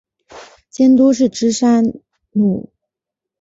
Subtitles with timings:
[0.71, 1.83] 监督是芝山
[2.31, 2.71] 努。